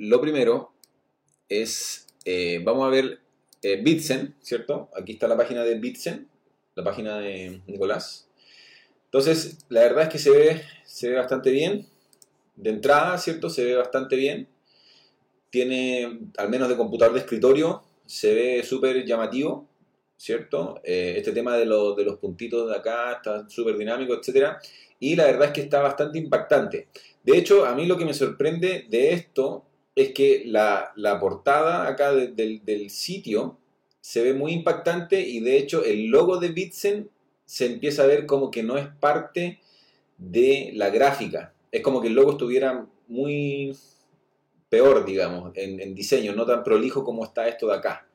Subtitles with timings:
[0.00, 0.72] lo primero
[1.48, 3.20] es, eh, vamos a ver
[3.62, 4.88] eh, Bitsen, ¿cierto?
[4.96, 6.26] Aquí está la página de Bitsen,
[6.74, 8.28] la página de Nicolás.
[9.04, 11.86] Entonces, la verdad es que se ve, se ve bastante bien.
[12.56, 13.50] De entrada, ¿cierto?
[13.50, 14.48] Se ve bastante bien.
[15.50, 19.68] Tiene, al menos de computador de escritorio, se ve súper llamativo,
[20.16, 20.80] ¿cierto?
[20.82, 24.56] Eh, este tema de, de, los puntitos de acá está súper dinámico, etc.
[24.98, 26.88] Y la verdad es que está bastante impactante.
[27.22, 29.66] De hecho, a mí lo que me sorprende de esto
[30.02, 33.58] es que la, portada acá del sitio
[34.00, 37.10] se ve muy impactante y de hecho el logo de Bitsen
[37.44, 39.60] se empieza a ver como que no es parte
[40.16, 41.52] de la gráfica.
[41.72, 43.76] Es como que el logo estuviera muy
[44.68, 48.06] peor, digamos, en, diseño, no tan prolijo como está esto de acá.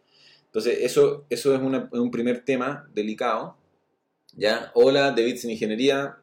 [0.46, 3.58] Entonces, eso, eso es un primer tema delicado.
[4.38, 4.72] ¿Ya?
[4.74, 6.18] Hola, de Bitsen Ingeniería.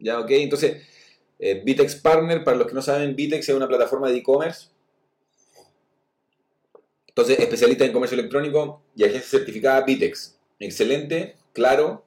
[0.00, 0.18] ¿Ya?
[0.18, 0.30] Ok.
[0.30, 0.82] Entonces,
[1.38, 4.70] eh, Bitex Partner, para los que no saben, Bitex es una plataforma de e-commerce
[7.18, 10.38] entonces, especialista en comercio electrónico y agencia certificada Bitex.
[10.60, 12.04] Excelente, claro,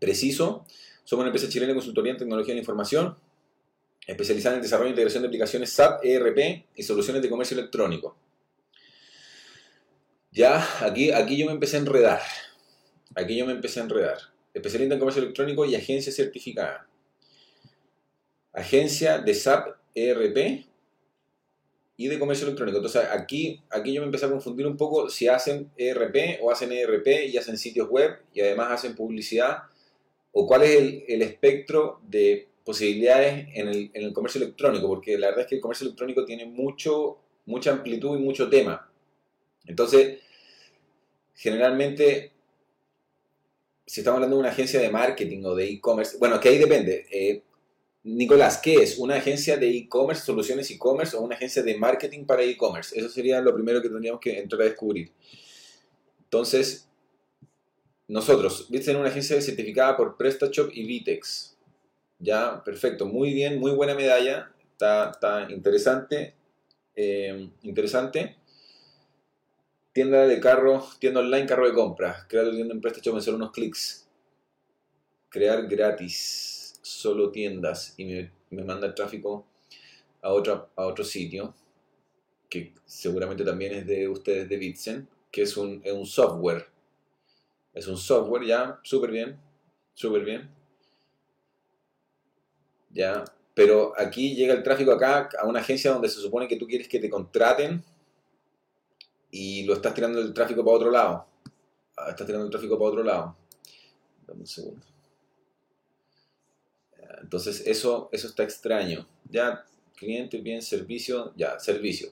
[0.00, 0.66] preciso.
[1.04, 3.16] Somos una empresa chilena de consultoría en tecnología de la información,
[4.08, 8.16] especializada en desarrollo e integración de aplicaciones SAP, ERP y soluciones de comercio electrónico.
[10.32, 12.20] Ya, aquí, aquí yo me empecé a enredar.
[13.14, 14.18] Aquí yo me empecé a enredar.
[14.52, 16.88] Especialista en comercio electrónico y agencia certificada.
[18.52, 20.66] Agencia de SAP ERP
[22.00, 22.78] y de comercio electrónico.
[22.78, 26.72] Entonces aquí, aquí yo me empecé a confundir un poco si hacen ERP o hacen
[26.72, 29.64] ERP y hacen sitios web y además hacen publicidad
[30.32, 35.48] o cuál es el, espectro de posibilidades en el, comercio electrónico, porque la verdad es
[35.48, 38.90] que el comercio electrónico tiene mucho, mucha amplitud y mucho tema.
[39.66, 40.20] Entonces,
[41.34, 42.32] generalmente,
[43.84, 47.06] si estamos hablando de una agencia de marketing o de e-commerce, bueno, que ahí depende.
[47.12, 47.42] Eh,
[48.02, 48.98] Nicolás, ¿qué es?
[48.98, 52.98] ¿Una agencia de e-commerce, soluciones e-commerce o una agencia de marketing para e-commerce?
[52.98, 55.12] Eso sería lo primero que tendríamos que entrar a descubrir.
[56.24, 56.88] Entonces,
[58.08, 61.58] nosotros, en una agencia certificada por PrestaShop y Vitex.
[62.18, 66.34] Ya, perfecto, muy bien, muy buena medalla, está, interesante,
[66.94, 68.36] eh, interesante.
[69.92, 72.26] Tienda de carro, tienda online, carro de compra.
[72.28, 74.08] Crear tu tienda en PrestaShop en solo unos clics.
[75.28, 76.59] Crear gratis
[76.90, 78.30] solo tiendas y me,
[78.64, 79.46] manda el tráfico
[80.22, 81.54] a, otra, a otro sitio,
[82.48, 86.66] que seguramente también es de ustedes de Bitsen, que es un, es un software.
[87.72, 89.38] Es un software ya, súper bien,
[89.94, 90.50] súper bien.
[92.90, 93.24] Ya,
[93.54, 96.88] pero aquí llega el tráfico acá a una agencia donde se supone que tú quieres
[96.88, 97.84] que te contraten
[99.30, 101.26] y lo estás tirando el tráfico para otro lado.
[101.96, 103.36] Ah, estás tirando el tráfico para otro lado.
[104.26, 104.90] Dame un segundo.
[107.22, 109.06] Entonces eso, eso está extraño.
[109.28, 109.64] Ya,
[109.96, 112.10] cliente, bien, servicio, ya, servicio.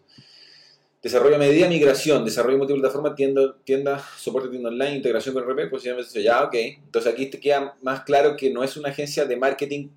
[1.02, 6.42] Desarrollo medida, migración, desarrollo multiplataforma, tienda, tienda, soporte tienda online, integración con RP, pues ya,
[6.42, 6.54] ok.
[6.54, 9.90] Entonces aquí te queda más claro que no es una agencia de marketing,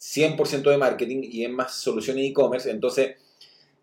[0.00, 2.70] 100% de marketing y es más soluciones e-commerce.
[2.70, 3.16] Entonces,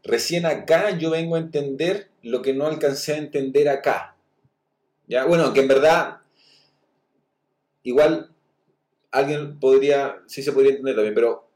[0.04, 4.18] recién acá yo vengo a entender lo que no alcancé a entender acá.
[5.08, 6.18] Ya, bueno, que en verdad,
[7.84, 8.35] igual
[9.16, 11.48] alguien podría, sí se podría entender también, pero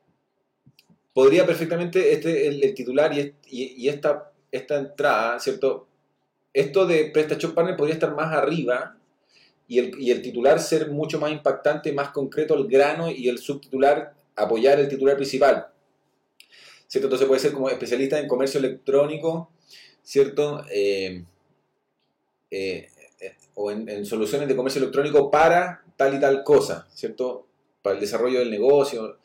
[1.14, 5.88] podría perfectamente este, el, titular y, esta, esta entrada, ¿cierto?
[6.53, 8.96] Esto de PrestaShop Partner podría estar más arriba
[9.68, 13.38] y el, y el titular ser mucho más impactante, más concreto al grano y el
[13.38, 15.68] subtitular apoyar el titular principal.
[16.88, 17.08] ¿Cierto?
[17.08, 19.52] Entonces puede ser como especialista en comercio electrónico,
[20.02, 20.64] ¿cierto?
[20.72, 21.24] Eh,
[22.50, 22.88] eh,
[23.20, 27.48] eh, o en, soluciones de comercio electrónico para tal y tal cosa, ¿cierto?
[27.91, 29.17] El desarrollo del negocio,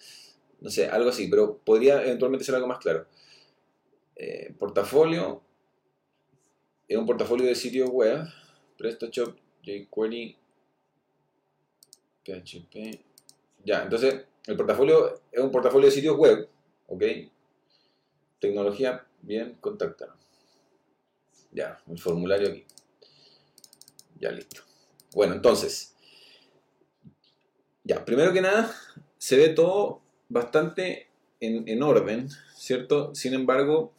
[0.61, 3.07] no sé, algo así, pero podría eventualmente ser algo más claro.
[4.17, 5.43] Eh, portafolio,
[6.89, 8.27] es un portafolio de sitios web,
[8.79, 10.37] PrestaShop, jQuery,
[12.25, 13.05] PHP.
[13.65, 16.49] Ya, entonces, el portafolio es un portafolio de sitios web,
[16.87, 17.03] ¿ok?
[18.39, 20.17] Tecnología, bien, contáctanos.
[21.51, 22.65] Ya, el formulario aquí.
[24.19, 24.63] Ya listo.
[25.15, 25.94] Bueno, entonces,
[27.85, 28.75] ya, primero que nada,
[29.19, 31.09] se ve todo bastante
[31.41, 33.15] en, orden, ¿cierto?
[33.15, 33.93] Sin embargo,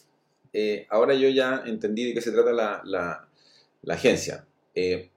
[0.54, 3.28] eh, ahora yo ya entendí de qué se trata la,
[3.88, 4.48] agencia.
[4.74, 5.12] Eh,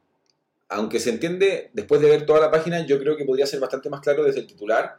[0.68, 3.88] aunque se entiende, después de ver toda la página, yo creo que podría ser bastante
[3.88, 4.98] más claro desde el titular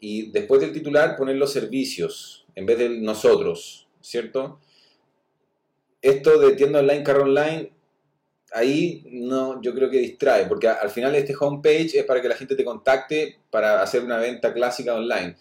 [0.00, 4.58] y después del titular poner los servicios en vez de nosotros, ¿cierto?
[6.00, 7.73] Esto de tienda online, carro online,
[8.54, 12.36] ahí no, yo creo que distrae, porque al final este homepage es para que la
[12.36, 15.36] gente te contacte para hacer una venta clásica online.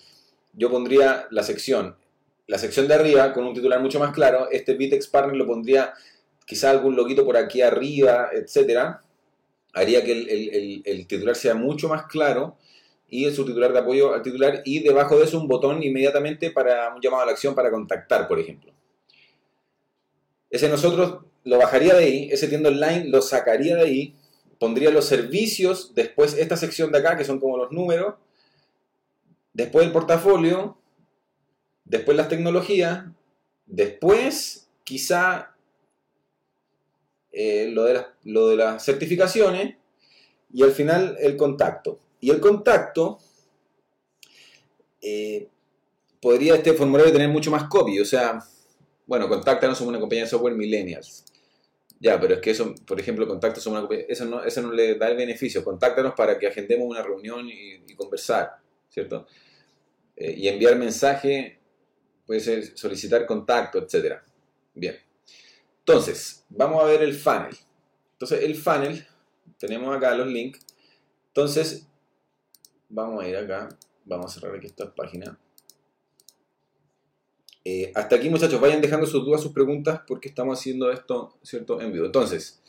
[0.54, 1.96] Yo pondría la sección
[2.48, 5.94] la sección de arriba con un titular mucho más claro, este Vitex Partner lo pondría
[6.46, 9.02] quizá algún loguito por aquí arriba, etcétera,
[9.74, 12.58] haría que el, titular sea mucho más claro
[13.08, 16.94] y el subtitular de apoyo al titular y debajo de eso un botón inmediatamente para
[16.94, 18.74] un llamado a la acción para contactar, por ejemplo.
[20.50, 24.16] Ese nosotros lo bajaría de ahí, ese tienda online lo sacaría de ahí,
[24.60, 28.16] pondría los servicios, después esta sección de acá que son como los números,
[29.54, 30.78] después el portafolio,
[31.86, 33.06] después las tecnologías,
[33.66, 35.56] después quizá
[37.32, 39.76] eh, lo, de lo de las certificaciones
[40.54, 42.00] y al final el contacto.
[42.22, 43.20] Y el contacto
[45.02, 45.50] eh,
[46.22, 48.40] podría este formulario tener mucho más copy, o sea,
[49.06, 51.26] bueno, contáctanos, somos una compañía de software millennials.
[52.00, 54.96] Ya, pero es que eso, por ejemplo, contacto somos una eso no, eso no le
[54.96, 55.64] da el beneficio.
[55.64, 58.58] Contáctanos para que agendemos una reunión y, conversar,
[58.90, 59.26] ¿cierto?
[60.16, 61.60] Eh, y enviar mensaje
[62.26, 64.18] puede ser solicitar contacto, etc.
[64.74, 64.98] Bien.
[65.80, 67.56] Entonces, vamos a ver el funnel.
[68.14, 69.06] Entonces, el funnel,
[69.58, 70.60] tenemos acá los links.
[71.28, 71.88] Entonces,
[72.90, 73.70] vamos a ir acá.
[74.06, 75.38] Vamos a cerrar aquí esta página.
[77.66, 81.80] Eh, hasta aquí, muchachos, vayan dejando sus dudas, sus preguntas, porque estamos haciendo esto, ¿cierto?,
[81.82, 82.06] en vivo.
[82.06, 82.62] Entonces,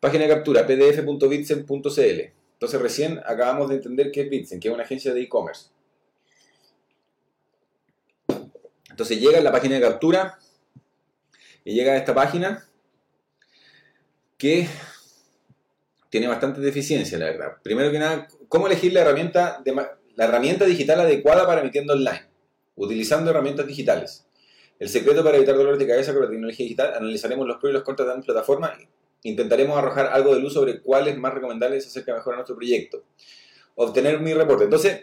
[0.00, 2.20] página de captura, pdf.bitsen.cl.
[2.52, 5.70] Entonces, recién acabamos de entender qué es Bitsen, que es una agencia de e-commerce.
[9.00, 10.38] Entonces llega a la página de captura
[11.64, 12.68] y llega a esta página
[14.36, 14.68] que
[16.10, 17.52] tiene bastante deficiencia, la verdad.
[17.62, 19.62] Primero que nada, ¿cómo elegir la herramienta,
[20.16, 22.29] la herramienta digital adecuada para emitiendo online?
[22.80, 24.26] Utilizando herramientas digitales.
[24.78, 27.74] El secreto para evitar dolores de cabeza con la tecnología digital, analizaremos los pros y
[27.74, 28.72] los contras de la plataforma,
[29.22, 32.36] intentaremos arrojar algo de luz sobre cuál es más recomendable y se acerca mejor a
[32.36, 33.04] nuestro proyecto.
[33.74, 34.64] Obtener mi reporte.
[34.64, 35.02] Entonces,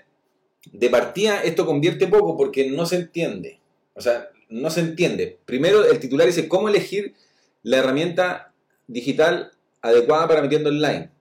[0.71, 3.59] de partida esto convierte poco porque no se entiende.
[3.93, 5.37] O sea, no se entiende.
[5.45, 7.13] Primero, el titular dice cómo elegir
[7.61, 8.53] la herramienta
[8.87, 9.51] digital
[9.83, 11.11] adecuada para metiendo online.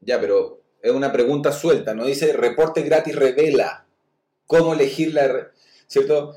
[0.00, 3.83] Ya, pero es una pregunta suelta, no dice reporte gratis revela.
[4.46, 5.50] ¿Cómo elegir la...
[5.86, 6.34] ¿Cierto?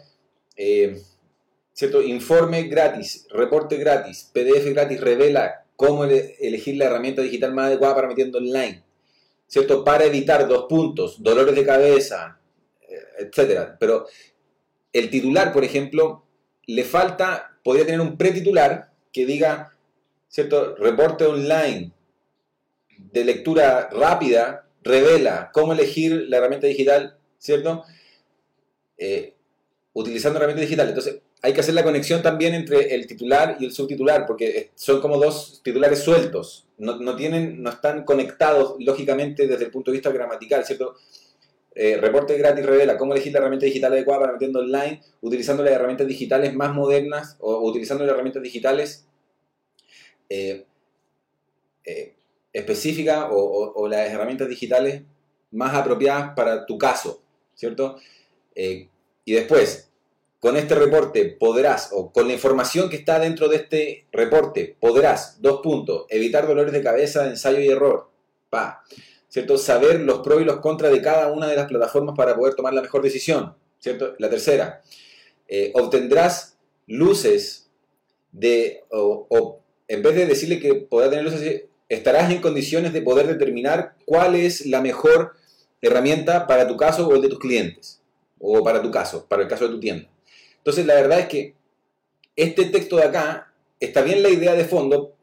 [0.55, 1.01] Eh,
[1.73, 2.01] ¿Cierto?
[2.01, 8.07] Informe gratis, reporte gratis, PDF gratis revela cómo elegir la herramienta digital más adecuada para
[8.07, 8.83] metiendo online.
[9.47, 9.83] ¿Cierto?
[9.83, 12.39] Para evitar dos puntos, dolores de cabeza,
[12.81, 13.77] eh, etcétera.
[13.79, 14.07] Pero
[14.91, 16.23] el titular, por ejemplo,
[16.65, 19.73] le falta, podría tener un pretitular que diga,
[20.27, 20.75] ¿cierto?
[20.75, 21.91] Reporte online
[22.97, 27.83] de lectura rápida revela cómo elegir la herramienta digital, ¿cierto?
[28.97, 29.33] Eh,
[29.93, 30.89] utilizando herramienta digital.
[30.89, 35.01] Entonces, hay que hacer la conexión también entre el titular y el subtitular, porque son
[35.01, 36.67] como dos titulares sueltos.
[36.77, 40.95] No, no, tienen, no están conectados lógicamente desde el punto de vista gramatical, ¿cierto?
[41.79, 45.73] Eh, reporte gratis revela cómo elegir la herramienta digital adecuada para metiendo online, utilizando las
[45.73, 49.07] herramientas digitales más modernas o, utilizando las herramientas digitales
[50.27, 50.65] eh,
[51.85, 52.15] eh,
[52.51, 55.03] específicas o, las herramientas digitales
[55.51, 57.21] más apropiadas para tu caso,
[57.53, 57.97] ¿cierto?
[59.25, 59.91] Y después,
[60.39, 65.41] con este reporte podrás, o con la información que está dentro de este reporte, podrás,
[65.41, 68.09] dos puntos, evitar dolores de cabeza, ensayo y error.
[68.49, 68.83] Pa.
[69.29, 69.57] ¿cierto?
[69.57, 72.73] Saber los pros y los contras de cada una de las plataformas para poder tomar
[72.73, 74.15] la mejor decisión, ¿cierto?
[74.19, 74.81] La tercera,
[75.47, 76.57] eh, obtendrás
[76.87, 77.69] luces
[78.31, 83.27] de, o, en vez de decirle que podrá tener luces, estarás en condiciones de poder
[83.27, 85.33] determinar cuál es la mejor
[85.81, 88.01] herramienta para tu caso o el de tus clientes,
[88.39, 90.09] o para tu caso, para el caso de tu tienda.
[90.57, 91.55] Entonces, la verdad es que
[92.35, 95.15] este texto de acá está bien la idea de fondo,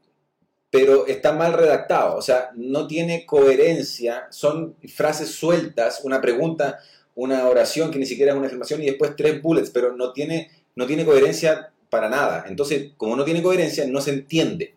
[0.71, 6.80] pero está mal redactado, o sea, no tiene coherencia, son frases sueltas, una pregunta,
[7.14, 10.50] una oración que ni siquiera es una afirmación y después tres bullets, pero no tiene,
[10.75, 12.47] no tiene coherencia para nada.
[12.49, 14.75] Entonces, como no tiene coherencia, no se entiende.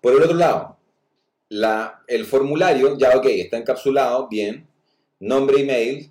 [0.00, 0.78] Por el otro lado,
[1.48, 4.66] la, el formulario, ya ok, está encapsulado, bien,
[5.20, 6.10] nombre, email,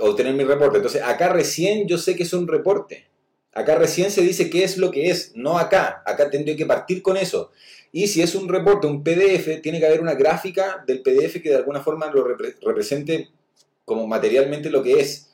[0.00, 0.76] obtener mi reporte.
[0.76, 3.06] Entonces, acá recién yo sé que es un reporte.
[3.52, 6.02] Acá recién se dice qué es lo que es, no acá.
[6.06, 7.50] Acá tendría que partir con eso.
[7.92, 11.50] Y si es un reporte, un PDF, tiene que haber una gráfica del PDF que
[11.50, 13.30] de alguna forma lo represente
[13.84, 15.30] como materialmente lo que es.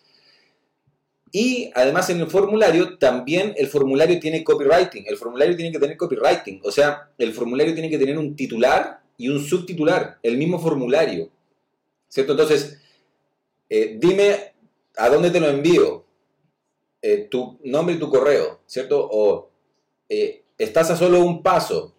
[1.30, 5.04] Y además en el formulario, también el formulario tiene copywriting.
[5.06, 6.62] El formulario tiene que tener copywriting.
[6.64, 10.18] O sea, el formulario tiene que tener un titular y un subtitular.
[10.22, 11.28] El mismo formulario.
[12.08, 12.32] ¿Cierto?
[12.32, 12.78] Entonces,
[13.68, 14.54] eh, dime
[14.96, 16.04] a dónde te lo envío.
[17.02, 18.60] Eh, tu nombre y tu correo.
[18.66, 19.06] ¿Cierto?
[19.10, 19.50] O
[20.08, 21.92] eh, estás a solo un paso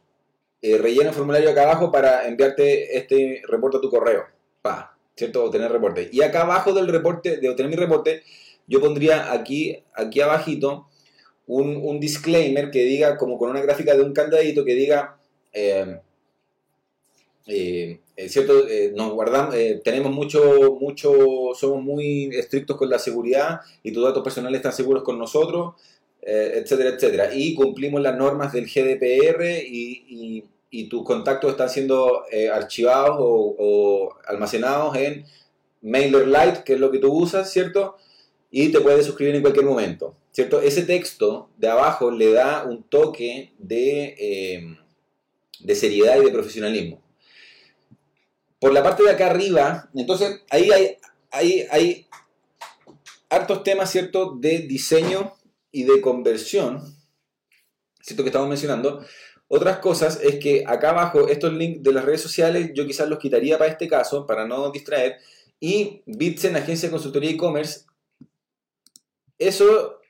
[0.61, 4.25] rellena el formulario acá abajo para enviarte este reporte a tu correo.
[4.61, 5.45] Pa, ¿cierto?
[5.45, 6.09] Obtener reporte.
[6.11, 8.23] Y acá abajo del reporte, de obtener mi reporte,
[8.67, 10.87] yo pondría aquí, aquí abajito
[11.45, 15.17] un, disclaimer que diga, como con una gráfica de un candadito que diga,
[17.47, 21.13] eh, cierto, nos guardamos, tenemos mucho, mucho,
[21.55, 25.75] somos muy estrictos con la seguridad y tus datos personales están seguros con nosotros,
[26.21, 27.29] etcétera, etcétera.
[27.33, 29.63] Y cumplimos las normas del GDPR
[30.69, 35.25] y tus contactos están siendo eh, archivados o, almacenados en
[35.81, 37.95] MailerLite, que es lo que tú usas, ¿cierto?
[38.51, 40.61] Y te puedes suscribir en cualquier momento, ¿cierto?
[40.61, 44.77] Ese texto de abajo le da un toque de, eh,
[45.59, 47.01] de seriedad y de profesionalismo.
[48.59, 50.97] Por la parte de acá arriba, entonces ahí hay,
[51.31, 52.07] hay, hay
[53.29, 54.35] hartos temas, ¿cierto?
[54.35, 55.33] De diseño
[55.71, 56.95] y de conversión,
[58.01, 58.23] ¿cierto?
[58.23, 59.05] Que estamos mencionando
[59.49, 63.19] otras cosas es que acá abajo estos links de las redes sociales yo quizás los
[63.19, 65.17] quitaría para este caso, para no distraer.
[65.59, 67.85] Y Bitsen, agencia de consultoría e-commerce,
[69.37, 70.01] eso,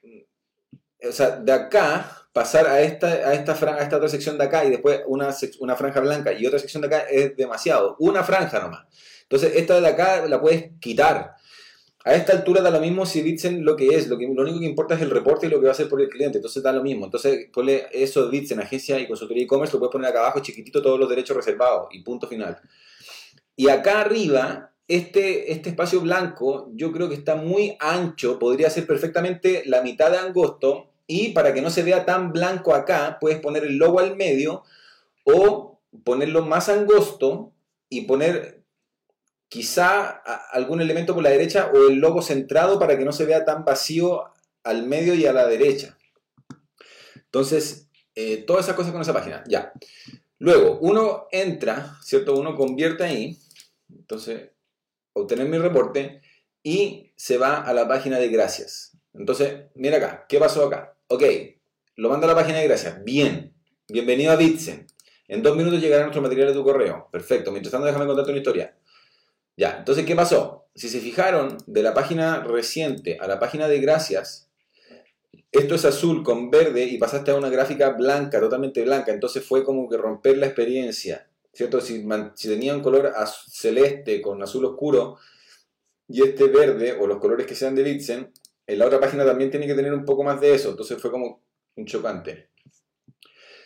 [1.08, 4.64] o sea, de acá pasar a esta, a esta, a esta otra sección de acá
[4.64, 7.96] y después una, una franja blanca y otra sección de acá es demasiado.
[7.98, 8.86] Una franja nomás.
[9.24, 11.34] Entonces, esta de acá la puedes quitar.
[12.06, 14.60] A esta altura da lo mismo si Bitsen lo que es, lo, que, lo único
[14.60, 16.62] que importa es el reporte y lo que va a hacer por el cliente, entonces
[16.62, 17.06] da lo mismo.
[17.06, 20.80] Entonces ponle eso de Bitsen, agencia y consultoría e-commerce, lo puedes poner acá abajo chiquitito
[20.80, 22.60] todos los derechos reservados y punto final.
[23.56, 28.86] Y acá arriba, este, este espacio blanco yo creo que está muy ancho, podría ser
[28.86, 33.40] perfectamente la mitad de angosto y para que no se vea tan blanco acá, puedes
[33.40, 34.64] poner el logo al medio
[35.24, 37.54] o ponerlo más angosto
[37.90, 38.64] y poner
[39.50, 40.10] quizá
[40.52, 43.64] algún elemento por la derecha o el logo centrado para que no se vea tan
[43.64, 44.26] vacío
[44.64, 45.98] al medio y a la derecha.
[47.16, 49.72] Entonces, eh, todas esas cosas con esa página, ya.
[50.40, 52.36] Luego, uno entra, ¿cierto?
[52.36, 53.38] Uno convierte ahí,
[53.90, 54.52] entonces,
[55.14, 56.22] obtener mi reporte
[56.62, 58.98] y se va a la página de gracias.
[59.14, 60.97] Entonces, mira acá, ¿qué pasó acá?
[61.10, 61.24] Ok,
[61.96, 63.54] lo manda a la página de gracias, bien,
[63.88, 64.88] bienvenido a Bitsen.
[65.30, 67.08] En dos minutos llegará nuestro material de tu correo.
[67.10, 67.50] Perfecto.
[67.52, 68.78] Mientras tanto, déjame contarte una historia.
[69.56, 70.68] Ya, entonces, ¿qué pasó?
[70.76, 74.50] Si se fijaron, de la página reciente a la página de gracias,
[75.50, 79.14] esto es azul con verde y pasaste a una gráfica blanca, totalmente blanca.
[79.14, 81.80] Entonces fue como que romper la experiencia, ¿cierto?
[81.80, 83.14] Si, si tenía un color
[83.50, 85.18] celeste con azul oscuro
[86.10, 88.34] y este verde, o los colores que sean de Bitsen,
[88.68, 90.70] en la otra página también tiene que tener un poco más de eso.
[90.70, 91.44] Entonces fue como
[91.76, 92.52] un chocante.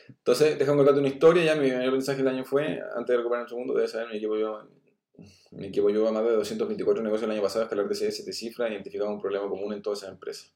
[0.08, 1.44] Entonces, déjame contarte una historia.
[1.44, 4.18] Ya mi primer mensaje del año fue, antes de recuperar un segundo, debes saber, me
[4.18, 4.62] equipo yo
[5.52, 9.12] mi equipo lleva más de 224 negocios el año pasado, escalar de 7 cifras, identificaba
[9.12, 10.54] un problema común en todas esas empresas.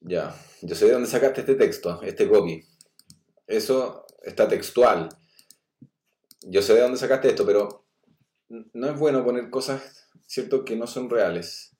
[0.00, 2.62] Ya, yo sé de dónde sacaste este texto, este copy.
[3.46, 5.08] Eso está textual.
[6.42, 7.86] Yo sé de dónde sacaste esto, pero
[8.48, 11.75] no es bueno poner cosas, ¿cierto?, que no son reales.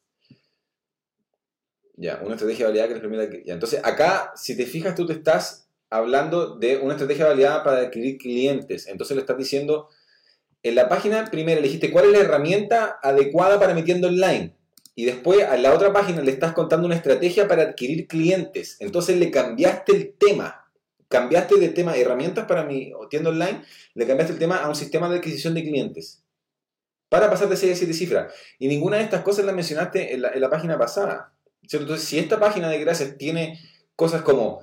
[1.96, 3.24] Ya, una estrategia validada que les permita...
[3.44, 7.78] Ya, entonces, acá, si te fijas, tú te estás hablando de una estrategia validada para
[7.78, 8.86] adquirir clientes.
[8.86, 9.88] Entonces le estás diciendo
[10.62, 14.56] en la página primero elegiste cuál es la herramienta adecuada para mi tienda online.
[14.96, 18.76] Y después a la otra página le estás contando una estrategia para adquirir clientes.
[18.80, 20.66] Entonces le cambiaste el tema.
[21.08, 23.62] Cambiaste de tema herramientas para mi tienda online,
[23.94, 26.24] le cambiaste el tema a un sistema de adquisición de clientes.
[27.08, 28.34] Para pasar de 6 a 7 cifras.
[28.58, 31.32] Y ninguna de estas cosas las mencionaste en la, página pasada.
[31.70, 33.60] Entonces, si esta página de gracias tiene
[33.94, 34.60] cosas como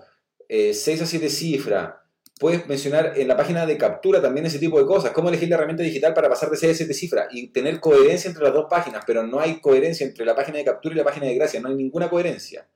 [0.49, 1.93] 6 eh, a 7 cifras,
[2.39, 5.11] puedes mencionar en la página de captura también ese tipo de cosas.
[5.11, 8.29] Cómo elegir la herramienta digital para pasar de 6 a 7 cifras y tener coherencia
[8.29, 11.03] entre las dos páginas, pero no hay coherencia entre la página de captura y la
[11.03, 11.59] página de gracia.
[11.59, 12.67] No hay ninguna coherencia.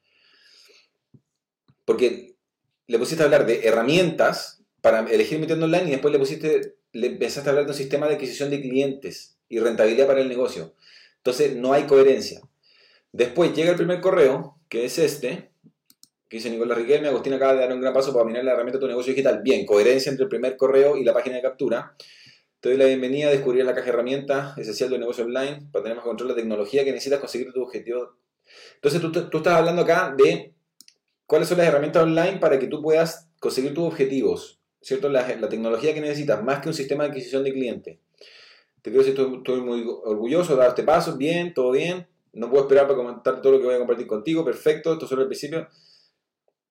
[1.86, 2.36] Porque
[2.88, 6.76] le pusiste a hablar de herramientas para elegir mi tienda online y después le pusiste,
[6.94, 10.30] le empezaste a hablar de un sistema de adquisición de clientes y rentabilidad para el
[10.30, 10.76] negocio.
[11.18, 12.42] Entonces no hay coherencia.
[13.18, 15.50] Después llega el primer correo, que es este,
[16.30, 18.78] que dice Nicolás Riquelme, Agustín acaba de dar un gran paso para dominar la herramienta
[18.78, 19.42] de tu negocio digital.
[19.44, 21.96] Bien, coherencia entre el primer correo y la página de captura.
[22.60, 25.68] Te doy la bienvenida a descubrir la caja de herramientas esencial de un negocio online
[25.72, 28.18] para tener más control de la tecnología que necesitas conseguir tu objetivo.
[28.76, 30.54] Entonces tú, estás hablando acá de
[31.26, 35.10] cuáles son las herramientas online para que tú puedas conseguir tus objetivos, ¿cierto?
[35.10, 37.98] La, tecnología que necesitas, más que un sistema de adquisición de clientes.
[38.84, 42.08] Te quiero decir, estoy, estoy muy orgulloso de darte paso, bien, todo bien.
[42.38, 45.24] No puedo esperar para comentar todo lo que voy a compartir contigo, perfecto, esto solo
[45.24, 45.68] el principio.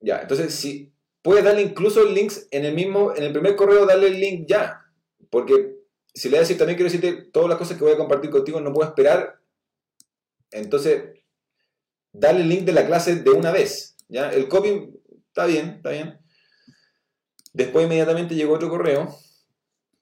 [0.00, 0.92] Ya, entonces si
[1.22, 4.80] puedes darle incluso links en el mismo, en el primer correo, darle el link ya.
[5.28, 5.76] Porque
[6.14, 8.72] si le decir también quiero decirte todas las cosas que voy a compartir contigo, no
[8.72, 9.40] puedo esperar.
[10.52, 11.02] Entonces,
[12.12, 13.96] dale el link de la clase de una vez.
[14.08, 14.30] ¿ya?
[14.30, 14.90] El copy
[15.26, 16.20] está bien, está bien.
[17.52, 19.12] Después inmediatamente llegó otro correo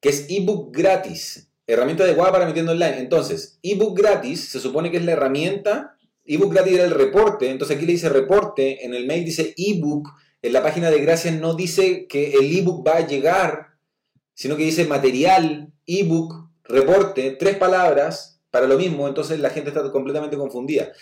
[0.01, 1.51] que es ebook gratis.
[1.67, 2.99] Herramienta adecuada para mi tienda online.
[2.99, 5.95] Entonces, ebook gratis se supone que es la herramienta
[6.25, 10.09] ebook gratis era el reporte, entonces aquí le dice reporte, en el mail dice ebook,
[10.43, 13.75] en la página de gracias no dice que el ebook va a llegar,
[14.35, 19.91] sino que dice material, ebook, reporte, tres palabras para lo mismo, entonces la gente está
[19.91, 20.93] completamente confundida.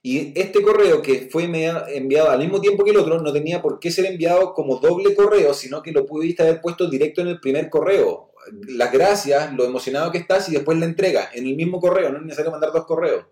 [0.00, 3.80] Y este correo que fue enviado al mismo tiempo que el otro no tenía por
[3.80, 7.40] qué ser enviado como doble correo, sino que lo pudiste haber puesto directo en el
[7.40, 8.27] primer correo.
[8.68, 12.18] Las gracias, lo emocionado que estás y después la entrega en el mismo correo, no
[12.18, 13.26] es necesario mandar dos correos.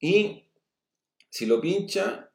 [0.00, 0.48] Y
[1.28, 2.30] si lo pincha,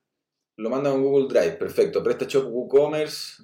[0.57, 2.03] lo manda en Google Drive, perfecto.
[2.03, 3.43] PrestaShop WooCommerce,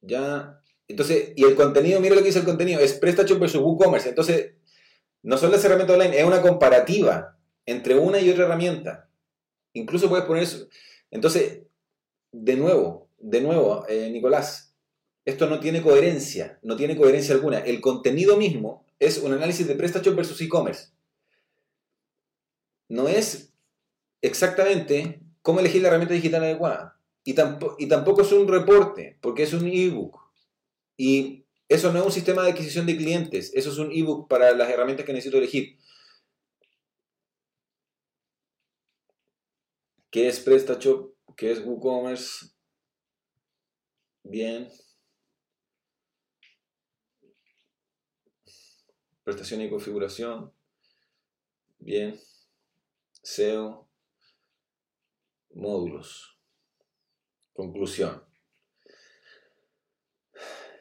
[0.00, 0.60] ya.
[0.88, 4.08] Entonces, y el contenido, mira lo que dice el contenido, es PrestaShop versus WooCommerce.
[4.08, 4.54] Entonces,
[5.22, 9.08] no son las herramientas online, es una comparativa entre una y otra herramienta.
[9.72, 10.66] Incluso puedes poner eso.
[11.10, 11.62] Entonces,
[12.32, 14.69] de nuevo, de nuevo, eh, Nicolás,
[15.24, 17.58] esto no tiene coherencia, no tiene coherencia alguna.
[17.58, 20.90] El contenido mismo es un análisis de PrestaShop versus e-commerce.
[22.88, 23.52] No es
[24.22, 26.98] exactamente cómo elegir la herramienta digital adecuada.
[27.22, 30.18] Y, tampoco es un reporte, porque es un ebook.
[30.96, 34.52] Y eso no es un sistema de adquisición de clientes, eso es un ebook para
[34.54, 35.78] las herramientas que necesito elegir.
[40.10, 41.14] ¿Qué es PrestaShop?
[41.36, 42.46] ¿Qué es WooCommerce?
[44.24, 44.68] Bien.
[49.30, 50.52] Prestación y configuración.
[51.78, 52.18] Bien.
[53.22, 53.88] SEO.
[55.54, 56.36] Módulos.
[57.52, 58.24] Conclusión.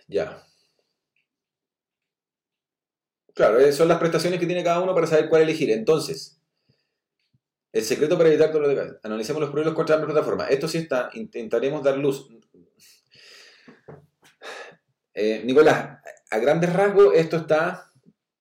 [0.08, 0.44] Ya.
[3.36, 5.70] Claro, eh, son las prestaciones que tiene cada uno para saber cuál elegir.
[5.70, 6.42] Entonces,
[7.72, 10.48] el secreto para evitar todo lo de Analicemos los problemas contra la plataforma.
[10.48, 12.28] Esto sí está, intentaremos dar luz.
[15.14, 16.00] Eh, Nicolás,
[16.32, 17.89] a grandes rasgos esto está,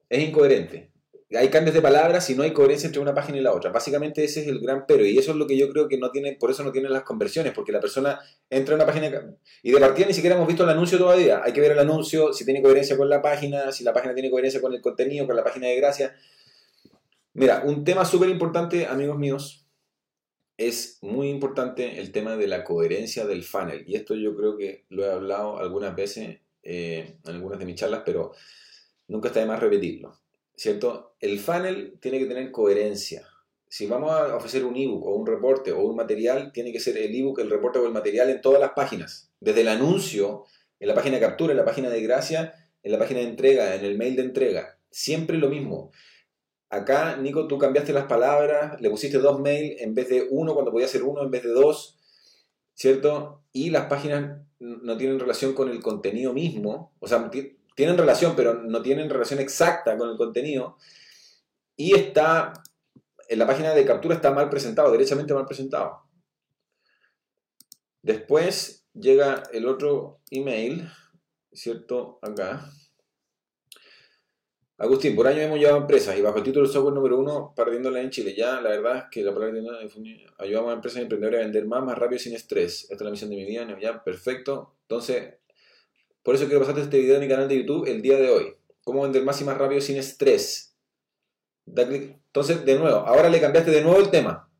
[0.08, 0.90] es incoherente.
[1.36, 3.70] Hay cambios de palabras y no hay coherencia entre una página y la otra.
[3.70, 6.10] Básicamente ese es el gran pero y eso es lo que yo creo que no
[6.10, 9.70] tiene, por eso no tienen las conversiones, porque la persona entra en una página y
[9.70, 11.42] de partida ni siquiera hemos visto el anuncio todavía.
[11.44, 14.30] Hay que ver el anuncio, si tiene coherencia con la página, si la página tiene
[14.30, 16.16] coherencia con el contenido, con la página de gracia.
[17.34, 19.66] Mira, un tema súper importante, amigos míos,
[20.56, 23.84] es muy importante el tema de la coherencia del funnel.
[23.86, 27.76] Y esto yo creo que lo he hablado algunas veces eh, en algunas de mis
[27.76, 28.32] charlas, pero
[29.08, 30.18] nunca está de más repetirlo.
[30.54, 31.14] ¿Cierto?
[31.20, 33.26] El funnel tiene que tener coherencia.
[33.68, 36.96] Si vamos a ofrecer un ebook o un reporte o un material, tiene que ser
[36.96, 39.30] el ebook, el reporte o el material en todas las páginas.
[39.40, 40.44] Desde el anuncio,
[40.80, 43.74] en la página de captura, en la página de gracia, en la página de entrega,
[43.74, 44.78] en el mail de entrega.
[44.90, 45.90] Siempre lo mismo.
[46.70, 50.72] Acá, Nico, tú cambiaste las palabras, le pusiste dos mails en vez de uno cuando
[50.72, 51.98] podía ser uno en vez de dos,
[52.74, 53.42] ¿cierto?
[53.52, 57.30] Y las páginas no tienen relación con el contenido mismo, o sea,
[57.78, 60.78] tienen relación, pero no tienen relación exacta con el contenido.
[61.76, 62.52] Y está,
[63.28, 66.02] en la página de captura está mal presentado, derechamente mal presentado.
[68.02, 70.90] Después llega el otro email,
[71.52, 72.18] ¿cierto?
[72.20, 72.68] Acá.
[74.76, 78.00] Agustín, por año hemos llevado empresas y bajo el título de software número uno, partiéndola
[78.00, 78.34] en Chile.
[78.36, 81.64] Ya, la verdad es que la palabra que ayudamos a empresas y emprendedores a vender
[81.66, 82.90] más, más rápido y sin estrés.
[82.90, 83.78] Esta es la misión de mi vida.
[83.80, 84.74] Ya, perfecto.
[84.82, 85.34] Entonces,
[86.28, 88.54] por eso quiero pasarte este video en mi canal de YouTube el día de hoy.
[88.84, 90.76] Cómo vender más y más rápido sin estrés.
[91.64, 94.52] Entonces, de nuevo, ahora le cambiaste de nuevo el tema.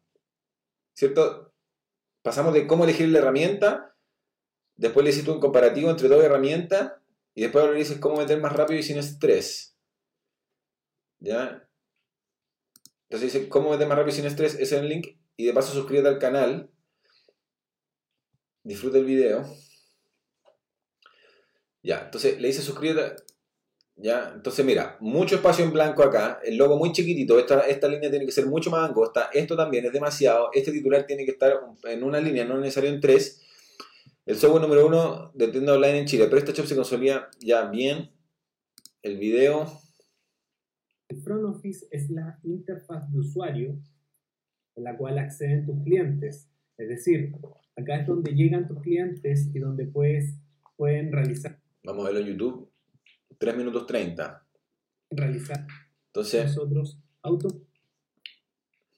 [0.94, 1.52] ¿Cierto?
[2.22, 3.94] Pasamos de cómo elegir la herramienta,
[4.76, 6.94] después le hiciste un comparativo entre dos herramientas
[7.34, 9.76] y después ahora le dices cómo vender más rápido y sin estrés.
[11.20, 11.68] ¿Ya?
[13.10, 14.54] Entonces dice, ¿cómo vender más rápido sin estrés?
[14.54, 15.18] Ese es el link.
[15.36, 16.70] Y de paso suscríbete al canal.
[18.62, 19.44] Disfruta el video.
[21.88, 23.22] Ya, entonces le dice suscríbete.
[23.96, 28.10] Ya, entonces mira, mucho espacio en blanco acá, el logo muy chiquitito, esta, esta línea
[28.10, 31.58] tiene que ser mucho más angosta, esto también es demasiado, este titular tiene que estar
[31.84, 33.42] en una línea, no necesario en tres.
[34.26, 37.70] El software número uno de tienda online en Chile, pero esta shop se consolida ya
[37.70, 38.10] bien.
[39.00, 39.66] El video,
[41.08, 43.78] el front office es la interfaz de usuario
[44.76, 46.50] en la cual acceden tus clientes.
[46.76, 47.32] Es decir,
[47.76, 50.34] acá es donde llegan tus clientes y donde puedes,
[50.76, 51.58] pueden realizar.
[51.84, 52.70] Vamos a verlo en YouTube.
[53.38, 54.46] 3 minutos 30.
[55.10, 55.66] Realizar.
[56.06, 56.46] Entonces.
[56.46, 57.48] Nosotros auto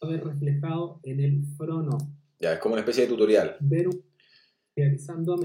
[0.09, 2.11] ver reflejado en el office.
[2.39, 3.57] Ya, es como una especie de tutorial.
[3.61, 3.89] Ver
[4.75, 5.37] realizando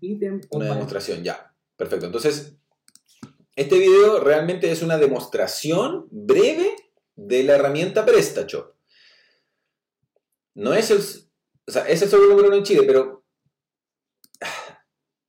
[0.00, 1.54] ítem Una demostración, ya.
[1.76, 2.06] Perfecto.
[2.06, 2.58] Entonces,
[3.56, 6.76] este video realmente es una demostración breve
[7.16, 8.74] de la herramienta PrestaShop.
[10.54, 10.98] No es el...
[11.66, 13.21] O sea, es el software número uno en Chile, pero...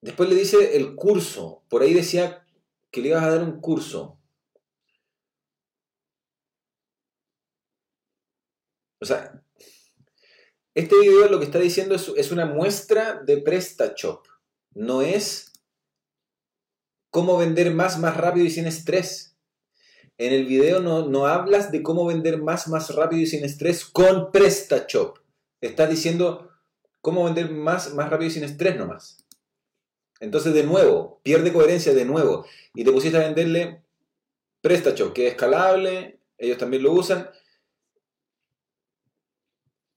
[0.04, 1.64] Después le dice el curso.
[1.70, 2.46] Por ahí decía
[2.92, 4.20] que le ibas a dar un curso.
[9.00, 9.42] O sea,
[10.76, 14.28] este video lo que está diciendo es, una muestra de PrestaShop.
[14.74, 15.54] No es
[17.10, 19.38] cómo vender más, más rápido y sin estrés.
[20.18, 23.86] En el video no, no hablas de cómo vender más, más rápido y sin estrés
[23.86, 25.20] con PrestaShop.
[25.62, 26.50] Estás diciendo
[27.00, 29.23] cómo vender más, más rápido y sin estrés nomás.
[30.24, 32.46] Entonces, de nuevo, pierde coherencia de nuevo.
[32.74, 33.84] Y te pusiste a venderle
[34.62, 37.30] PrestaShop, que es escalable, ellos también lo usan.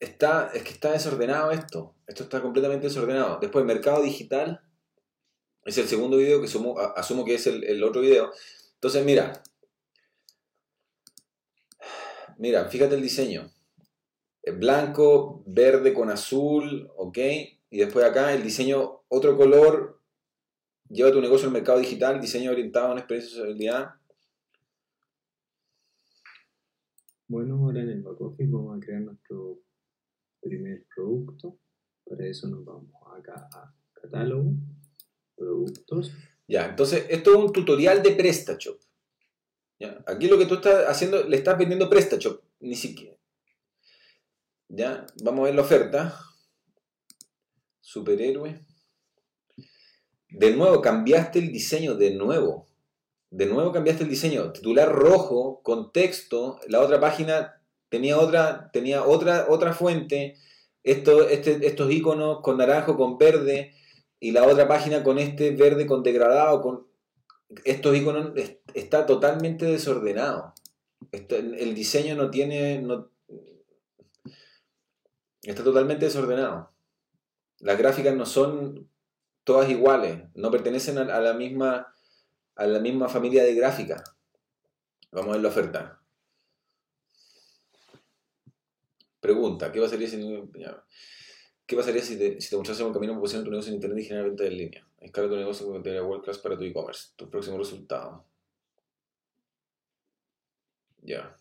[0.00, 1.94] Está, es que está desordenado esto.
[2.08, 3.38] Esto está completamente desordenado.
[3.40, 4.60] Después, mercado digital.
[5.64, 8.32] Es el segundo video que asumo, que es el, el otro video.
[8.74, 9.44] Entonces, mira.
[12.36, 13.48] Mira, fíjate el diseño.
[14.42, 17.18] Blanco, verde con azul, ok.
[17.70, 19.95] Y después acá el diseño, otro color.
[20.88, 23.90] Lleva tu negocio al mercado digital, diseño orientado a una experiencia de usabilidad.
[27.28, 29.58] Bueno, ahora en el back office vamos a crear nuestro
[30.40, 31.58] primer producto.
[32.04, 34.52] Para eso nos vamos acá a catálogo,
[35.34, 36.12] productos.
[36.46, 38.80] Ya, entonces esto es un tutorial de PrestaShop.
[39.80, 40.02] ¿Ya?
[40.06, 43.16] Aquí lo que tú estás haciendo, le estás vendiendo PrestaShop, ni siquiera.
[44.68, 45.04] ¿Ya?
[45.22, 46.16] Vamos a ver la oferta.
[47.80, 48.64] Superhéroe.
[50.28, 52.66] De nuevo, cambiaste el diseño, de nuevo.
[53.30, 54.52] De nuevo cambiaste el diseño.
[54.52, 56.58] Titular rojo, con texto.
[56.68, 60.36] La otra página tenía otra, tenía otra, otra fuente.
[60.82, 63.74] Este, estos iconos con naranjo, con verde.
[64.18, 66.60] Y la otra página con este verde con degradado.
[66.60, 66.86] Con...
[67.64, 68.32] Estos iconos
[68.74, 70.54] está totalmente desordenado.
[71.12, 72.80] el diseño no tiene...
[72.82, 73.10] No...
[75.42, 76.72] está totalmente desordenado.
[77.60, 78.88] Las gráficas no son
[79.46, 81.94] todas iguales, no pertenecen a, la misma
[82.56, 84.02] a la misma familia de gráfica.
[85.12, 86.00] Vamos a ver la oferta.
[89.20, 90.16] Pregunta, ¿qué pasaría si
[91.64, 94.04] ¿Qué pasaría si te, si te un camino para posicionar tu negocio en internet y
[94.04, 94.88] generar ventas en línea?
[94.98, 97.10] Escala tu negocio con contenido world para tu e-commerce.
[97.16, 98.24] Tu próximo resultado.
[101.02, 101.36] Ya.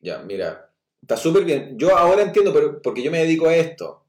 [0.00, 0.69] Ya, mira,
[1.02, 1.78] Está súper bien.
[1.78, 4.04] Yo ahora entiendo, pero porque yo me dedico a esto.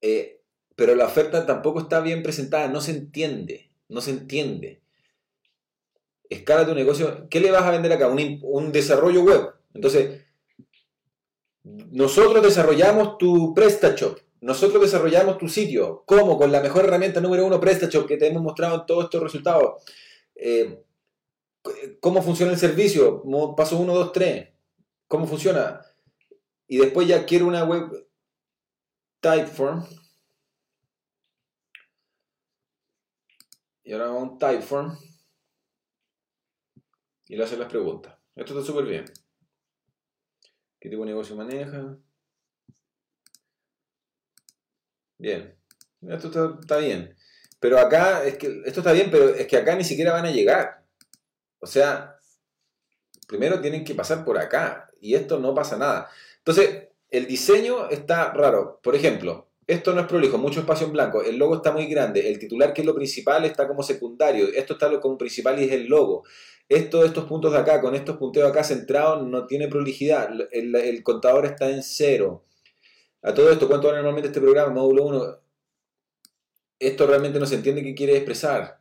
[0.00, 0.40] Eh,
[0.74, 3.70] pero la oferta tampoco está bien presentada, no se entiende.
[3.88, 4.82] No se entiende.
[6.28, 7.28] Escala tu negocio.
[7.28, 8.08] ¿Qué le vas a vender acá?
[8.08, 9.54] Un, un desarrollo web.
[9.74, 10.24] Entonces,
[11.62, 14.18] nosotros desarrollamos tu PrestaShop.
[14.40, 16.02] Nosotros desarrollamos tu sitio.
[16.06, 16.38] ¿Cómo?
[16.38, 19.82] Con la mejor herramienta número uno, PrestaShop, que te hemos mostrado en todos estos resultados.
[20.34, 20.82] Eh,
[22.00, 23.22] ¿Cómo funciona el servicio?
[23.56, 24.48] Paso 1, 2, 3.
[25.08, 25.80] ¿Cómo funciona?
[26.68, 28.08] Y después ya quiero una web
[29.20, 29.84] typeform.
[33.84, 34.98] Y ahora vamos a un typeform.
[37.28, 38.16] Y le hacen las preguntas.
[38.34, 39.04] Esto está súper bien.
[40.80, 41.96] ¿Qué tipo de negocio maneja?
[45.18, 45.56] Bien.
[46.02, 47.16] Esto está, está, bien.
[47.60, 50.30] Pero acá, es que esto está bien, pero es que acá ni siquiera van a
[50.30, 50.84] llegar.
[51.58, 52.18] O sea,
[53.26, 54.90] primero tienen que pasar por acá.
[55.00, 56.10] Y esto no pasa nada.
[56.46, 58.78] Entonces, el diseño está raro.
[58.80, 61.24] Por ejemplo, esto no es prolijo, mucho espacio en blanco.
[61.24, 62.28] El logo está muy grande.
[62.28, 64.46] El titular, que es lo principal, está como secundario.
[64.54, 66.22] Esto está como principal y es el logo.
[66.68, 70.30] Esto, estos puntos de acá, con estos punteos acá centrados, no tiene prolijidad.
[70.52, 72.44] El, contador está en cero.
[73.22, 74.72] A todo esto, ¿cuánto vale normalmente este programa?
[74.72, 75.38] Módulo 1.
[76.78, 78.78] Esto realmente no se entiende qué quiere expresar.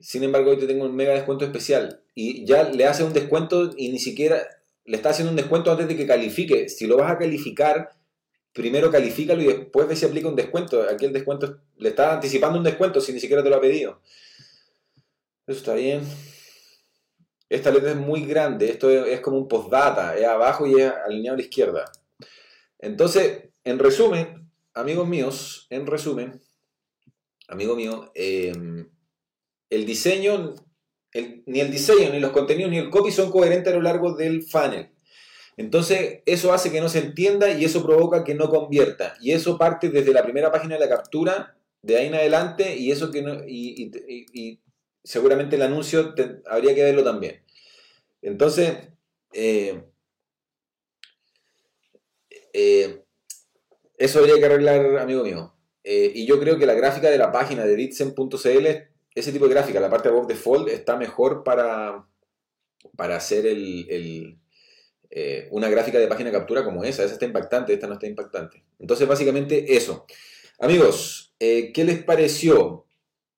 [0.00, 2.02] Sin embargo, hoy te tengo un mega descuento especial.
[2.14, 4.57] Y ya le hace un descuento y ni siquiera
[4.88, 6.68] le está haciendo un descuento antes de que califique.
[6.70, 7.90] Si lo vas a calificar,
[8.54, 10.82] primero califícalo y después ve si aplica un descuento.
[10.82, 14.00] Aquí el descuento le está anticipando un descuento si ni siquiera te lo ha pedido.
[15.46, 16.00] Eso está bien.
[17.50, 21.34] Esta letra es muy grande, esto es, como un postdata, es abajo y es alineado
[21.34, 21.92] a la izquierda.
[22.78, 26.42] Entonces, en resumen, amigos míos, en resumen,
[27.46, 28.90] amigo mío, em,
[29.70, 30.54] el diseño
[31.14, 34.42] ni el diseño, ni los contenidos, ni el copy son coherentes a lo largo del
[34.42, 34.90] funnel.
[35.56, 39.16] Entonces, eso hace que no se entienda y eso provoca que no convierta.
[39.20, 42.92] Y eso parte desde la primera página de la captura, de ahí en adelante, y
[42.92, 44.60] eso que no, y,
[45.02, 46.14] seguramente el anuncio
[46.46, 47.42] habría que verlo también.
[48.22, 48.76] Entonces,
[49.32, 49.82] eh,
[52.52, 53.02] eh,
[53.96, 55.54] eso habría que arreglar, amigo mío.
[55.82, 59.54] Eh, y yo creo que la gráfica de la página de ditsen.cl ese tipo de
[59.54, 62.06] gráfica, la parte de above default, está mejor para,
[62.96, 64.38] para hacer el,
[65.10, 67.04] eh, una gráfica de página captura como esa.
[67.04, 68.64] Esa está impactante, esta no está impactante.
[68.78, 70.06] Entonces, básicamente eso.
[70.58, 72.86] Amigos, eh, ¿qué les pareció?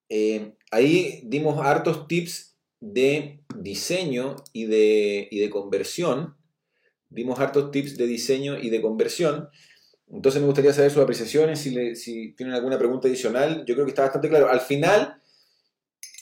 [0.09, 6.37] Eh, ahí dimos hartos tips de diseño y de, y de conversión.
[7.09, 9.48] Dimos hartos tips de diseño y de conversión.
[10.12, 13.64] Entonces me gustaría saber sus apreciaciones, si, si tienen alguna pregunta adicional.
[13.66, 14.48] Yo creo que está bastante claro.
[14.48, 15.19] Al final,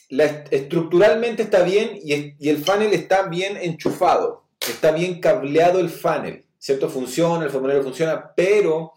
[0.09, 6.45] estructuralmente está bien y, y, el funnel está bien enchufado, está bien cableado el funnel,
[6.57, 6.89] ¿cierto?
[6.89, 8.93] Funciona, el formulario funciona, pero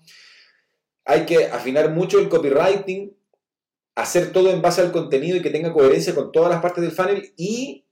[1.04, 3.14] hay que afinar mucho el copywriting,
[3.94, 6.92] hacer todo en base al contenido y que tenga coherencia con todas las partes del
[6.92, 7.84] funnel y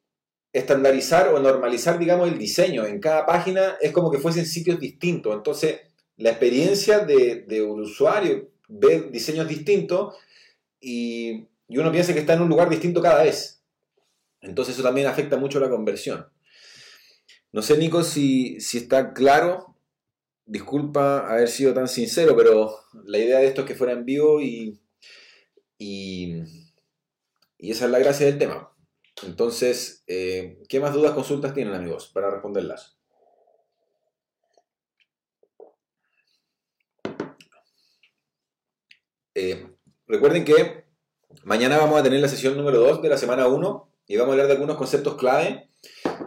[0.53, 2.87] estandarizar o normalizar, digamos, el diseño.
[2.87, 5.35] En cada página es como que fuesen sitios distintos.
[5.35, 5.81] Entonces,
[6.17, 10.17] la experiencia de, de un usuario ve diseños distintos
[10.81, 13.63] y, y, uno piensa que está en un lugar distinto cada vez.
[14.41, 16.27] Entonces, eso también afecta mucho la conversión.
[17.53, 19.77] No sé, Nico, si, si está claro.
[20.47, 24.41] Disculpa haber sido tan sincero, pero la idea de esto es que fuera en vivo
[24.41, 24.81] y,
[25.79, 26.43] y,
[27.57, 28.73] y esa es la gracia del tema.
[29.23, 32.99] Entonces, eh, ¿qué más dudas, consultas tienen amigos para responderlas?
[39.35, 39.69] Eh,
[40.07, 40.85] recuerden que
[41.45, 44.33] mañana vamos a tener la sesión número 2 de la semana 1 y vamos a
[44.33, 45.69] hablar de algunos conceptos clave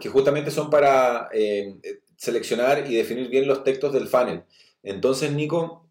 [0.00, 1.76] que justamente son para eh,
[2.16, 4.44] seleccionar y definir bien los textos del funnel.
[4.82, 5.88] Entonces, Nico,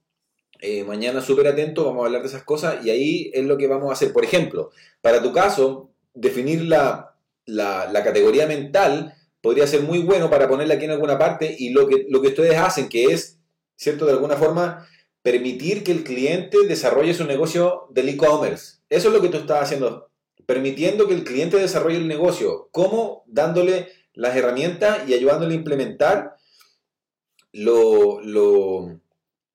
[0.86, 3.89] mañana súper atento, vamos a hablar de esas cosas y ahí es lo que vamos
[3.89, 4.13] a hacer.
[4.13, 4.71] Por ejemplo,
[5.02, 7.13] para tu caso, definir la,
[7.45, 11.88] la, categoría mental podría ser muy bueno para ponerla aquí en alguna parte y lo
[11.88, 13.39] que, lo que ustedes hacen, que es,
[13.76, 14.06] ¿cierto?
[14.06, 14.88] De alguna forma,
[15.23, 18.81] permitir que el cliente desarrolle su negocio del e-commerce.
[18.89, 20.12] Eso es lo que tú estás haciendo,
[20.45, 22.67] permitiendo que el cliente desarrolle el negocio.
[22.71, 23.23] ¿Cómo?
[23.25, 26.36] Dándole las herramientas y ayudándole a implementar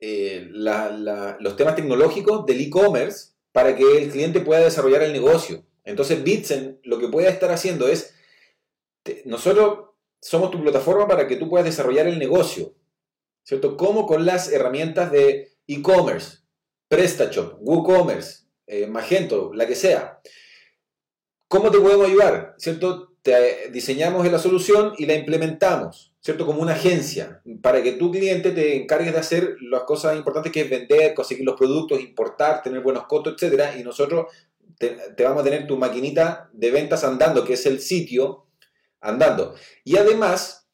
[0.00, 5.64] eh, los temas tecnológicos del e-commerce para que el cliente pueda desarrollar el negocio.
[5.85, 8.14] Entonces Bitsen lo que puede estar haciendo es,
[9.26, 12.74] nosotros somos tu plataforma para que tú puedas desarrollar el negocio,
[13.42, 13.76] ¿cierto?
[13.76, 16.38] Como con las herramientas de e-commerce,
[16.88, 20.20] PrestaShop, WooCommerce, eh, Magento, la que sea.
[21.46, 22.54] ¿Cómo te podemos ayudar?
[22.59, 23.12] ¿Cierto?
[23.70, 26.46] Diseñamos la solución y la implementamos, ¿cierto?
[26.46, 30.62] Como una agencia, para que tu cliente te encargue de hacer las cosas importantes que
[30.62, 33.76] es vender, conseguir los productos, importar, tener buenos costos, etc.
[33.78, 34.26] Y nosotros
[34.78, 38.46] te, vamos a tener tu maquinita de ventas andando, que es el sitio
[39.00, 39.54] andando.
[39.85, 40.68] Y además,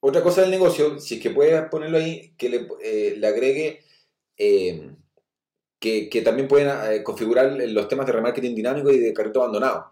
[0.00, 3.84] otra cosa del negocio, si es que puedes ponerlo ahí, que le, eh, agregue
[4.44, 4.90] eh,
[5.78, 9.90] que, también pueden eh, configurar los temas de remarketing dinámico y de carrito abandonado.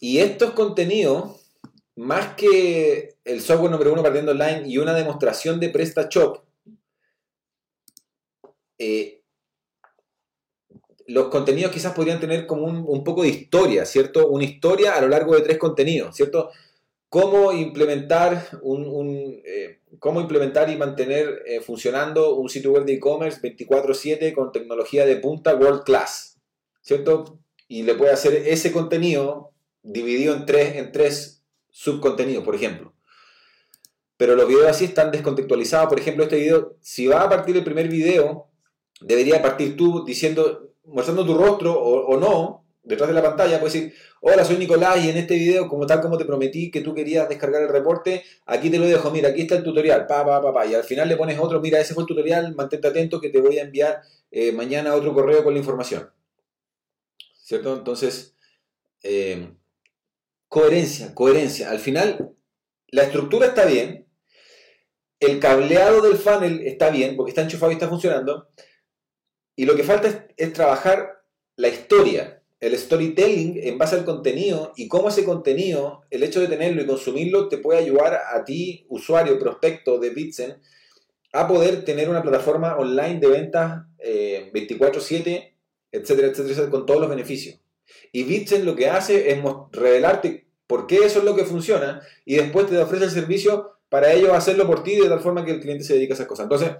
[0.00, 1.40] Y estos contenidos,
[1.96, 6.44] más que el software número uno partiendo online y una demostración de PrestaShop,
[8.78, 9.22] eh,
[11.06, 14.28] los contenidos quizás podrían tener como un, poco de historia, ¿cierto?
[14.28, 16.50] Una historia a lo largo de tres contenidos, ¿cierto?
[17.14, 23.40] Cómo implementar, un, eh, cómo implementar y mantener eh, funcionando un sitio web de e-commerce
[23.40, 26.40] 24/7 con tecnología de punta world class,
[26.82, 27.38] ¿cierto?
[27.68, 29.52] Y le puede hacer ese contenido
[29.84, 32.96] dividido en tres, en tres subcontenidos, por ejemplo.
[34.16, 35.88] Pero los videos así están descontextualizados.
[35.88, 38.48] Por ejemplo, este video, si va a partir el primer video,
[39.00, 43.94] debería partir tú diciendo mostrando tu rostro o, no, detrás de la pantalla, puedes decir,
[44.20, 47.28] hola, soy Nicolás y en este video, como tal como te prometí que tú querías
[47.28, 50.52] descargar el reporte, aquí te lo dejo, mira, aquí está el tutorial, pa, pa, pa,
[50.52, 53.30] pa, y al final le pones otro, mira, ese fue el tutorial, mantente atento que
[53.30, 56.10] te voy a enviar eh, mañana otro correo con la información.
[57.42, 57.74] ¿Cierto?
[57.76, 58.34] Entonces,
[59.02, 59.50] eh,
[60.48, 61.70] coherencia, coherencia.
[61.70, 62.34] Al final,
[62.88, 64.06] la estructura está bien,
[65.20, 68.48] el cableado del funnel está bien, porque está enchufado y está funcionando,
[69.56, 71.24] y lo que falta es, trabajar
[71.56, 72.33] la historia,
[72.64, 76.86] el storytelling en base al contenido y cómo ese contenido, el hecho de tenerlo y
[76.86, 80.56] consumirlo, te puede ayudar a ti, usuario, prospecto de Bitsen,
[81.34, 85.54] a poder tener una plataforma online de ventas 24/7, eh,
[85.92, 87.60] etcétera, etcétera, con todos los beneficios.
[88.12, 89.38] Y Bitsen lo que hace es
[89.72, 94.10] revelarte por qué eso es lo que funciona y después te ofrece el servicio para
[94.12, 96.44] ello hacerlo por ti de tal forma que el cliente se dedique a esas cosas.
[96.44, 96.70] Entonces,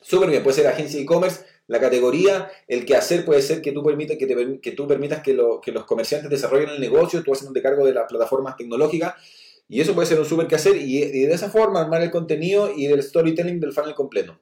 [0.00, 3.82] súper bien, puede ser agencia e-commerce, la categoría, el que hacer puede ser que tú,
[3.82, 7.86] permitas que, que tú permitas que, los comerciantes desarrollen el negocio, tú haciendo de cargo
[7.86, 9.14] de las plataformas tecnológicas,
[9.68, 12.10] y eso puede ser un súper que hacer, y, y, de esa forma armar el
[12.10, 14.38] contenido y el storytelling del funnel completo.